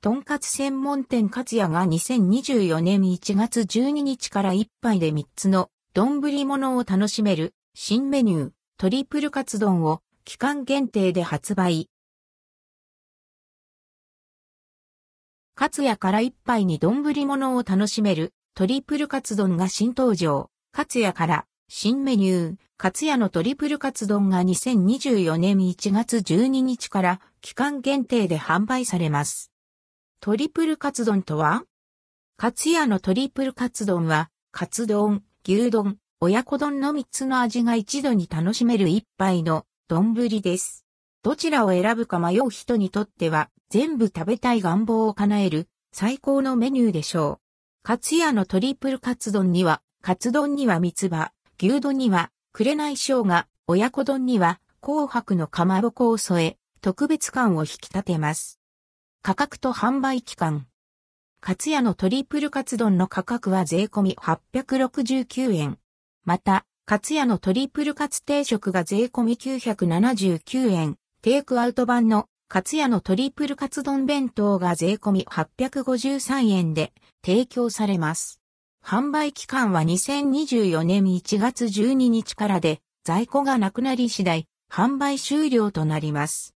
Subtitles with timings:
[0.00, 11.90] とんかつ専門店勝也が2024年1月12日から1杯で3つの丼物を楽しめる新メニュートリプルカツ丼を期間限定で発売。
[15.60, 20.48] 勝也から1杯に丼物を楽しめるトリプルカツ丼が新登場。
[20.72, 29.50] 勝也から新メニュー、勝也のトリプルカツ丼が2024年1月12日から期間限定で販売されます。
[30.20, 31.62] トリプルカツ丼とは
[32.36, 40.84] カツヤのトリプルカツ丼は、カツ丼、牛丼、親子丼の3つの味が一度に楽しめる一杯の丼です。
[41.22, 47.84] どちらを選ぶか迷う人にとっては、全部食べたい願望を叶える最高のメニューでしょう。
[47.84, 51.30] カツヤのトリプルカツ丼には、カツ丼には三つ葉、
[51.62, 58.57] 牛丼には、紅生姜、親子丼には、紅白のかまぼこを添え、特別感を引き立てます。
[59.22, 60.66] 価格と販売期間。
[61.40, 65.78] カツヤのトリプルカツ丼の価格は税込み869円。
[66.24, 70.96] また、カツヤのトリプルカツ定食が税込み979円。
[71.20, 78.40] テイクアウト版のカツヤのトリプルカツ丼弁当が税込み853円で提供されます。
[78.82, 86.54] 販売期間は2024年1月12日からで在庫がなくなり次第販売終了となります。